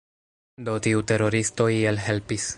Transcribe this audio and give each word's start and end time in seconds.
Do, 0.69 0.73
tiu 0.87 1.03
teroristo 1.13 1.69
iel 1.77 2.05
helpis 2.09 2.49